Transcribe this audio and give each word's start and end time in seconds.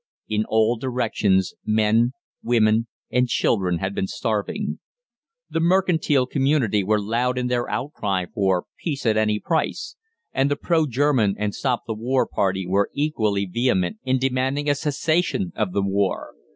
In 0.27 0.45
all 0.49 0.77
directions 0.77 1.53
men, 1.63 2.13
women, 2.41 2.87
and 3.11 3.27
children 3.27 3.77
had 3.77 3.93
been 3.93 4.07
starving. 4.07 4.79
The 5.51 5.59
mercantile 5.59 6.25
community 6.25 6.83
were 6.83 6.99
loud 6.99 7.37
in 7.37 7.45
their 7.49 7.69
outcry 7.69 8.25
for 8.33 8.65
"peace 8.79 9.05
at 9.05 9.15
any 9.15 9.39
price," 9.39 9.95
and 10.33 10.49
the 10.49 10.55
pro 10.55 10.87
German 10.87 11.35
and 11.37 11.53
Stop 11.53 11.83
the 11.85 11.93
War 11.93 12.25
Party 12.25 12.65
were 12.65 12.89
equally 12.95 13.45
vehement 13.45 13.97
in 14.03 14.17
demanding 14.17 14.67
a 14.67 14.73
cessation 14.73 15.51
of 15.55 15.71
the 15.71 15.83
war. 15.83 16.33